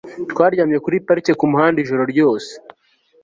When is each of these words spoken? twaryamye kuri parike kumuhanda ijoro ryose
twaryamye 0.31 0.77
kuri 0.85 1.03
parike 1.07 1.31
kumuhanda 1.39 1.77
ijoro 1.83 2.03
ryose 2.13 2.51